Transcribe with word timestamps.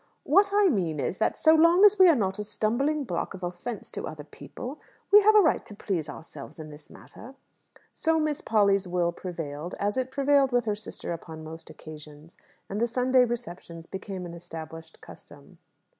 "What 0.23 0.49
I 0.51 0.67
mean 0.67 0.99
is, 0.99 1.19
that, 1.19 1.37
so 1.37 1.53
long 1.53 1.85
as 1.85 1.99
we 1.99 2.07
are 2.09 2.15
not 2.15 2.39
a 2.39 2.43
stumbling 2.43 3.03
block 3.03 3.35
of 3.35 3.43
offence 3.43 3.91
to 3.91 4.07
other 4.07 4.23
people, 4.23 4.79
we 5.11 5.21
have 5.21 5.35
a 5.35 5.41
right 5.41 5.63
to 5.67 5.75
please 5.75 6.09
ourselves 6.09 6.57
in 6.57 6.71
this 6.71 6.89
matter." 6.89 7.35
So 7.93 8.19
Miss 8.19 8.41
Polly's 8.41 8.87
will 8.87 9.11
prevailed, 9.11 9.75
as 9.79 9.97
it 9.97 10.09
prevailed 10.09 10.51
with 10.51 10.65
her 10.65 10.73
sister 10.75 11.13
upon 11.13 11.43
most 11.43 11.69
occasions; 11.69 12.35
and 12.67 12.81
the 12.81 12.87
Sunday 12.87 13.25
receptions 13.25 13.85
became 13.85 14.25
an 14.25 14.33
established 14.33 15.01
custom. 15.01 15.59